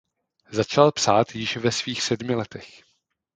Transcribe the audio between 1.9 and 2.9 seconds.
sedmi letech.